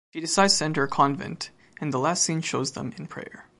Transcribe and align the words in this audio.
She 0.11 0.19
decides 0.19 0.57
to 0.57 0.65
enter 0.65 0.81
a 0.81 0.87
convent 0.87 1.51
and 1.79 1.93
the 1.93 1.99
last 1.99 2.23
scene 2.23 2.41
shows 2.41 2.71
them 2.71 2.91
in 2.97 3.05
prayer. 3.05 3.45